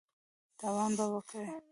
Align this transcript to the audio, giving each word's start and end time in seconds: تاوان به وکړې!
تاوان 0.59 0.91
به 0.97 1.05
وکړې! 1.13 1.45